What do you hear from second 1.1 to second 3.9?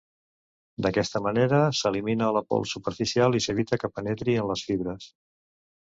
manera s'elimina la pols superficial i s'evita